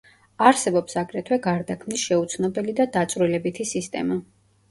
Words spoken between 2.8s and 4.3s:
და დაწვრილებითი სისტემა.